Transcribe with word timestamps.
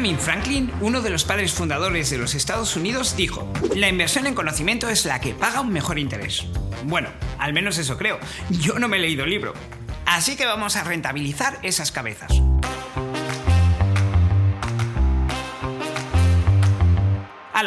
Benjamin 0.00 0.18
Franklin, 0.18 0.72
uno 0.80 1.02
de 1.02 1.10
los 1.10 1.24
padres 1.24 1.52
fundadores 1.52 2.08
de 2.08 2.16
los 2.16 2.34
Estados 2.34 2.74
Unidos, 2.74 3.16
dijo, 3.18 3.52
la 3.76 3.86
inversión 3.86 4.26
en 4.26 4.34
conocimiento 4.34 4.88
es 4.88 5.04
la 5.04 5.20
que 5.20 5.34
paga 5.34 5.60
un 5.60 5.74
mejor 5.74 5.98
interés. 5.98 6.46
Bueno, 6.84 7.10
al 7.38 7.52
menos 7.52 7.76
eso 7.76 7.98
creo. 7.98 8.18
Yo 8.48 8.78
no 8.78 8.88
me 8.88 8.96
he 8.96 9.00
leído 9.00 9.24
el 9.24 9.30
libro. 9.30 9.52
Así 10.06 10.36
que 10.36 10.46
vamos 10.46 10.76
a 10.76 10.84
rentabilizar 10.84 11.58
esas 11.62 11.92
cabezas. 11.92 12.32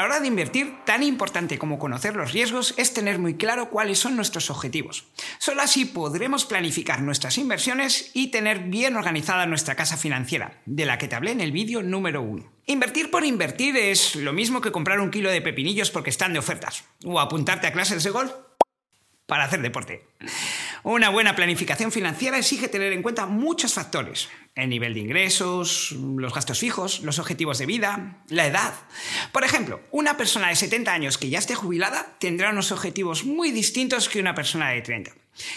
La 0.00 0.06
hora 0.06 0.20
de 0.20 0.28
invertir, 0.28 0.76
tan 0.86 1.02
importante 1.02 1.58
como 1.58 1.78
conocer 1.78 2.16
los 2.16 2.32
riesgos 2.32 2.72
es 2.78 2.94
tener 2.94 3.18
muy 3.18 3.34
claro 3.34 3.68
cuáles 3.68 3.98
son 3.98 4.16
nuestros 4.16 4.48
objetivos. 4.48 5.04
Solo 5.36 5.60
así 5.60 5.84
podremos 5.84 6.46
planificar 6.46 7.02
nuestras 7.02 7.36
inversiones 7.36 8.10
y 8.14 8.28
tener 8.28 8.60
bien 8.60 8.96
organizada 8.96 9.44
nuestra 9.44 9.74
casa 9.74 9.98
financiera, 9.98 10.62
de 10.64 10.86
la 10.86 10.96
que 10.96 11.06
te 11.06 11.16
hablé 11.16 11.32
en 11.32 11.42
el 11.42 11.52
vídeo 11.52 11.82
número 11.82 12.22
1. 12.22 12.50
Invertir 12.64 13.10
por 13.10 13.26
invertir 13.26 13.76
es 13.76 14.16
lo 14.16 14.32
mismo 14.32 14.62
que 14.62 14.72
comprar 14.72 15.00
un 15.00 15.10
kilo 15.10 15.30
de 15.30 15.42
pepinillos 15.42 15.90
porque 15.90 16.08
están 16.08 16.32
de 16.32 16.38
ofertas, 16.38 16.82
o 17.04 17.20
apuntarte 17.20 17.66
a 17.66 17.72
clases 17.72 18.02
de 18.02 18.08
golf 18.08 18.32
para 19.26 19.44
hacer 19.44 19.60
deporte. 19.60 20.08
Una 20.82 21.10
buena 21.10 21.36
planificación 21.36 21.92
financiera 21.92 22.38
exige 22.38 22.68
tener 22.68 22.92
en 22.92 23.02
cuenta 23.02 23.26
muchos 23.26 23.74
factores. 23.74 24.28
El 24.54 24.70
nivel 24.70 24.94
de 24.94 25.00
ingresos, 25.00 25.92
los 25.92 26.32
gastos 26.32 26.58
fijos, 26.58 27.00
los 27.00 27.18
objetivos 27.18 27.58
de 27.58 27.66
vida, 27.66 28.24
la 28.28 28.46
edad. 28.46 28.74
Por 29.30 29.44
ejemplo, 29.44 29.80
una 29.90 30.16
persona 30.16 30.48
de 30.48 30.56
70 30.56 30.92
años 30.92 31.18
que 31.18 31.28
ya 31.28 31.38
esté 31.38 31.54
jubilada 31.54 32.16
tendrá 32.18 32.50
unos 32.50 32.72
objetivos 32.72 33.24
muy 33.24 33.50
distintos 33.50 34.08
que 34.08 34.20
una 34.20 34.34
persona 34.34 34.70
de 34.70 34.80
30. 34.80 35.12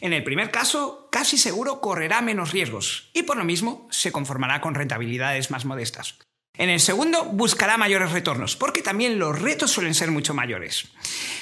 En 0.00 0.12
el 0.12 0.22
primer 0.22 0.50
caso, 0.50 1.08
casi 1.10 1.36
seguro 1.36 1.80
correrá 1.80 2.20
menos 2.20 2.52
riesgos 2.52 3.10
y 3.12 3.24
por 3.24 3.36
lo 3.36 3.44
mismo 3.44 3.88
se 3.90 4.12
conformará 4.12 4.60
con 4.60 4.74
rentabilidades 4.74 5.50
más 5.50 5.64
modestas. 5.64 6.18
En 6.58 6.70
el 6.70 6.80
segundo, 6.80 7.24
buscará 7.24 7.78
mayores 7.78 8.10
retornos, 8.10 8.56
porque 8.56 8.82
también 8.82 9.18
los 9.18 9.40
retos 9.40 9.70
suelen 9.70 9.94
ser 9.94 10.10
mucho 10.10 10.34
mayores. 10.34 10.88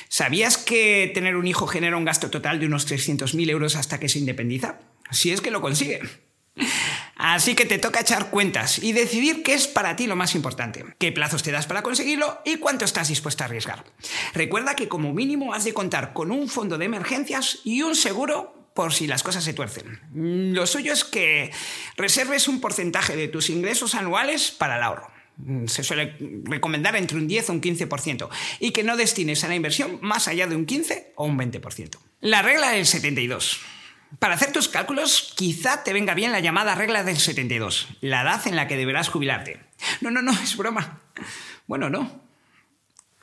¿Sabías 0.09 0.59
que 0.59 1.11
tener 1.15 1.37
un 1.37 1.49
hijo 1.49 1.67
genera 1.67 1.97
un 1.97 2.05
gasto 2.05 2.31
total 2.31 2.61
de 2.61 2.67
unos 2.67 2.87
300.000 2.87 3.51
euros 3.51 3.77
hasta 3.77 3.99
que 3.99 4.11
se 4.11 4.19
independiza? 4.19 4.79
Si 5.11 5.33
es 5.33 5.41
que 5.41 5.51
lo 5.51 5.63
consigue. 5.63 6.03
Así 7.17 7.55
que 7.55 7.65
te 7.65 7.79
toca 7.79 8.01
echar 8.01 8.31
cuentas 8.31 8.79
y 8.79 8.93
decidir 8.93 9.43
qué 9.43 9.55
es 9.55 9.67
para 9.67 9.97
ti 9.97 10.07
lo 10.07 10.17
más 10.17 10.35
importante, 10.35 10.85
qué 10.99 11.13
plazos 11.13 11.43
te 11.43 11.51
das 11.51 11.67
para 11.67 11.83
conseguirlo 11.83 12.41
y 12.45 12.57
cuánto 12.57 12.85
estás 12.85 13.09
dispuesto 13.09 13.43
a 13.43 13.47
arriesgar. 13.47 13.85
Recuerda 14.35 14.77
que 14.77 14.89
como 14.89 15.15
mínimo 15.15 15.55
has 15.55 15.65
de 15.65 15.73
contar 15.73 16.13
con 16.13 16.31
un 16.31 16.49
fondo 16.49 16.77
de 16.77 16.85
emergencias 16.85 17.61
y 17.65 17.83
un 17.83 17.97
seguro 17.97 18.56
por 18.77 18.95
si 18.95 19.09
las 19.09 19.25
cosas 19.25 19.43
se 19.43 19.55
tuercen. 19.55 19.99
Lo 20.15 20.69
suyo 20.69 20.93
es 20.93 21.03
que 21.03 21.51
reserves 21.97 22.47
un 22.47 22.61
porcentaje 22.61 23.17
de 23.17 23.27
tus 23.27 23.51
ingresos 23.51 23.97
anuales 23.97 24.53
para 24.53 24.77
el 24.77 24.83
ahorro. 24.85 25.11
Se 25.67 25.83
suele 25.83 26.17
recomendar 26.45 26.95
entre 26.95 27.19
un 27.19 27.27
10 27.27 27.51
o 27.51 27.53
un 27.55 27.61
15% 27.61 28.29
y 28.61 28.71
que 28.71 28.85
no 28.85 28.97
destines 28.97 29.43
a 29.43 29.49
la 29.49 29.57
inversión 29.57 29.99
más 30.01 30.29
allá 30.29 30.47
de 30.47 30.55
un 30.55 30.67
15 30.67 31.15
o 31.17 31.25
un 31.25 31.37
20%. 31.37 31.99
La 32.21 32.43
regla 32.43 32.71
del 32.71 32.87
72. 32.87 33.61
Para 34.19 34.35
hacer 34.35 34.53
tus 34.53 34.69
cálculos, 34.69 35.35
quizá 35.37 35.83
te 35.83 35.93
venga 35.93 36.15
bien 36.15 36.33
la 36.33 36.41
llamada 36.41 36.75
regla 36.75 37.03
del 37.03 37.19
72, 37.19 37.89
la 38.01 38.23
edad 38.23 38.47
en 38.47 38.57
la 38.57 38.69
que 38.69 38.77
deberás 38.77 39.09
jubilarte. 39.09 39.61
No, 40.01 40.11
no, 40.11 40.23
no, 40.23 40.33
es 40.33 40.57
broma. 40.57 41.03
Bueno, 41.67 41.91
no. 41.91 42.26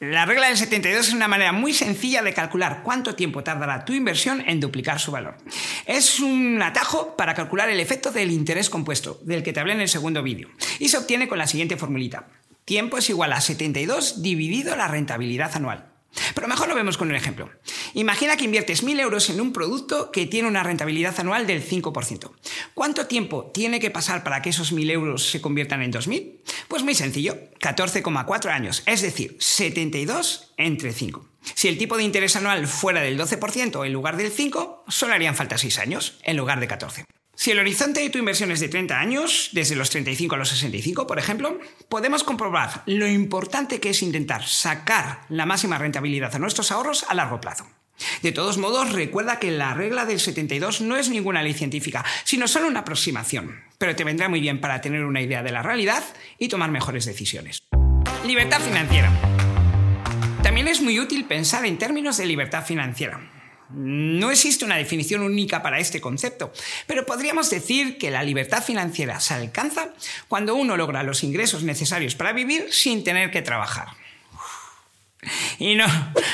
La 0.09 0.25
regla 0.25 0.47
del 0.47 0.57
72 0.57 1.07
es 1.07 1.13
una 1.13 1.29
manera 1.29 1.53
muy 1.53 1.73
sencilla 1.73 2.21
de 2.21 2.33
calcular 2.33 2.81
cuánto 2.83 3.15
tiempo 3.15 3.41
tardará 3.41 3.85
tu 3.85 3.93
inversión 3.93 4.43
en 4.45 4.59
duplicar 4.59 4.99
su 4.99 5.11
valor. 5.11 5.37
Es 5.85 6.19
un 6.19 6.61
atajo 6.61 7.15
para 7.15 7.33
calcular 7.33 7.69
el 7.69 7.79
efecto 7.79 8.11
del 8.11 8.29
interés 8.29 8.69
compuesto, 8.69 9.21
del 9.23 9.43
que 9.43 9.53
te 9.53 9.61
hablé 9.61 9.71
en 9.71 9.79
el 9.79 9.87
segundo 9.87 10.21
vídeo, 10.21 10.49
y 10.79 10.89
se 10.89 10.97
obtiene 10.97 11.29
con 11.29 11.37
la 11.37 11.47
siguiente 11.47 11.77
formulita. 11.77 12.27
Tiempo 12.65 12.97
es 12.97 13.09
igual 13.09 13.31
a 13.31 13.39
72 13.39 14.21
dividido 14.21 14.75
la 14.75 14.89
rentabilidad 14.89 15.55
anual. 15.55 15.85
Pero 16.35 16.49
mejor 16.49 16.67
lo 16.67 16.75
vemos 16.75 16.97
con 16.97 17.07
un 17.07 17.15
ejemplo. 17.15 17.49
Imagina 17.95 18.37
que 18.37 18.45
inviertes 18.45 18.83
1.000 18.83 18.99
euros 19.01 19.29
en 19.29 19.39
un 19.39 19.53
producto 19.53 20.11
que 20.11 20.25
tiene 20.25 20.47
una 20.47 20.63
rentabilidad 20.63 21.19
anual 21.19 21.45
del 21.45 21.63
5%. 21.63 22.31
¿Cuánto 22.73 23.05
tiempo 23.05 23.51
tiene 23.53 23.79
que 23.79 23.91
pasar 23.91 24.23
para 24.23 24.41
que 24.41 24.49
esos 24.49 24.73
1.000 24.73 24.91
euros 24.91 25.29
se 25.29 25.41
conviertan 25.41 25.83
en 25.83 25.93
2.000? 25.93 26.39
Pues 26.67 26.83
muy 26.83 26.95
sencillo, 26.95 27.37
14,4 27.59 28.49
años, 28.49 28.81
es 28.87 29.03
decir, 29.03 29.37
72 29.39 30.53
entre 30.57 30.91
5. 30.91 31.29
Si 31.53 31.67
el 31.67 31.77
tipo 31.77 31.97
de 31.97 32.03
interés 32.03 32.35
anual 32.35 32.67
fuera 32.67 33.01
del 33.01 33.19
12% 33.19 33.85
en 33.85 33.93
lugar 33.93 34.17
del 34.17 34.31
5, 34.31 34.85
solo 34.87 35.13
harían 35.13 35.35
falta 35.35 35.57
6 35.57 35.77
años 35.79 36.19
en 36.23 36.37
lugar 36.37 36.59
de 36.59 36.67
14. 36.67 37.05
Si 37.35 37.51
el 37.51 37.59
horizonte 37.59 37.99
de 37.99 38.09
tu 38.09 38.19
inversión 38.19 38.51
es 38.51 38.59
de 38.59 38.69
30 38.69 38.99
años, 38.99 39.49
desde 39.53 39.75
los 39.75 39.89
35 39.89 40.35
a 40.35 40.37
los 40.37 40.49
65, 40.49 41.05
por 41.05 41.19
ejemplo, 41.19 41.59
podemos 41.89 42.23
comprobar 42.23 42.83
lo 42.85 43.07
importante 43.07 43.79
que 43.79 43.89
es 43.89 44.01
intentar 44.01 44.45
sacar 44.47 45.21
la 45.29 45.45
máxima 45.45 45.77
rentabilidad 45.77 46.33
a 46.35 46.39
nuestros 46.39 46.71
ahorros 46.71 47.05
a 47.09 47.15
largo 47.15 47.41
plazo. 47.41 47.67
De 48.21 48.31
todos 48.31 48.57
modos, 48.57 48.91
recuerda 48.91 49.39
que 49.39 49.51
la 49.51 49.73
regla 49.73 50.05
del 50.05 50.19
72 50.19 50.81
no 50.81 50.97
es 50.97 51.09
ninguna 51.09 51.43
ley 51.43 51.53
científica, 51.53 52.03
sino 52.23 52.47
solo 52.47 52.67
una 52.67 52.81
aproximación, 52.81 53.61
pero 53.77 53.95
te 53.95 54.03
vendrá 54.03 54.29
muy 54.29 54.41
bien 54.41 54.61
para 54.61 54.81
tener 54.81 55.03
una 55.05 55.21
idea 55.21 55.43
de 55.43 55.51
la 55.51 55.63
realidad 55.63 56.03
y 56.39 56.47
tomar 56.47 56.71
mejores 56.71 57.05
decisiones. 57.05 57.63
Libertad 58.25 58.61
financiera. 58.61 59.11
También 60.41 60.67
es 60.67 60.81
muy 60.81 60.99
útil 60.99 61.25
pensar 61.25 61.65
en 61.65 61.77
términos 61.77 62.17
de 62.17 62.25
libertad 62.25 62.65
financiera. 62.65 63.19
No 63.69 64.29
existe 64.29 64.65
una 64.65 64.75
definición 64.75 65.21
única 65.21 65.63
para 65.63 65.79
este 65.79 65.99
concepto, 65.99 66.53
pero 66.85 67.05
podríamos 67.05 67.49
decir 67.49 67.97
que 67.97 68.11
la 68.11 68.21
libertad 68.21 68.63
financiera 68.63 69.19
se 69.19 69.33
alcanza 69.33 69.93
cuando 70.27 70.55
uno 70.55 70.77
logra 70.77 71.01
los 71.01 71.23
ingresos 71.23 71.63
necesarios 71.63 72.15
para 72.15 72.33
vivir 72.33 72.67
sin 72.71 73.03
tener 73.03 73.31
que 73.31 73.41
trabajar. 73.41 73.87
Y 75.63 75.75
no, 75.75 75.85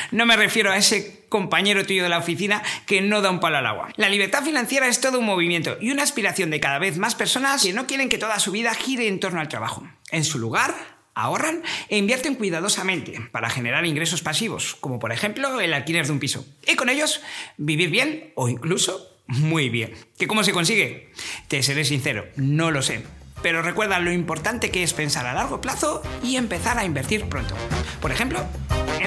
no 0.09 0.25
me 0.25 0.35
refiero 0.35 0.71
a 0.71 0.77
ese 0.77 1.27
compañero 1.29 1.85
tuyo 1.85 2.01
de 2.01 2.09
la 2.09 2.17
oficina 2.17 2.63
que 2.87 3.01
no 3.01 3.21
da 3.21 3.29
un 3.29 3.39
palo 3.39 3.57
al 3.57 3.67
agua. 3.67 3.89
La 3.95 4.09
libertad 4.09 4.43
financiera 4.43 4.87
es 4.87 5.01
todo 5.01 5.19
un 5.19 5.25
movimiento 5.25 5.77
y 5.79 5.91
una 5.91 6.01
aspiración 6.01 6.49
de 6.49 6.59
cada 6.59 6.79
vez 6.79 6.97
más 6.97 7.13
personas 7.13 7.61
que 7.61 7.71
no 7.71 7.85
quieren 7.85 8.09
que 8.09 8.17
toda 8.17 8.39
su 8.39 8.51
vida 8.51 8.73
gire 8.73 9.07
en 9.07 9.19
torno 9.19 9.39
al 9.39 9.47
trabajo. 9.47 9.87
En 10.09 10.23
su 10.23 10.39
lugar, 10.39 10.73
ahorran 11.13 11.61
e 11.89 11.99
invierten 11.99 12.33
cuidadosamente 12.33 13.21
para 13.31 13.51
generar 13.51 13.85
ingresos 13.85 14.23
pasivos, 14.23 14.75
como 14.79 14.97
por 14.97 15.11
ejemplo 15.11 15.61
el 15.61 15.75
alquiler 15.75 16.07
de 16.07 16.11
un 16.11 16.19
piso. 16.19 16.43
Y 16.65 16.75
con 16.75 16.89
ellos 16.89 17.21
vivir 17.57 17.91
bien 17.91 18.31
o 18.33 18.49
incluso 18.49 19.15
muy 19.27 19.69
bien. 19.69 19.93
¿Qué 20.17 20.25
cómo 20.25 20.43
se 20.43 20.53
consigue? 20.53 21.11
Te 21.47 21.61
seré 21.61 21.85
sincero, 21.85 22.25
no 22.35 22.71
lo 22.71 22.81
sé. 22.81 23.03
Pero 23.43 23.61
recuerda 23.61 23.99
lo 23.99 24.11
importante 24.11 24.71
que 24.71 24.81
es 24.81 24.93
pensar 24.93 25.27
a 25.27 25.35
largo 25.35 25.61
plazo 25.61 26.01
y 26.23 26.35
empezar 26.35 26.79
a 26.79 26.83
invertir 26.83 27.25
pronto. 27.25 27.55
Por 28.01 28.11
ejemplo, 28.11 28.43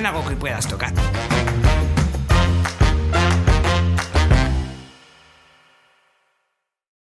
en 0.03 0.07
algo 0.07 0.27
que 0.27 0.35
puedas 0.35 0.67
tocar. 0.67 0.93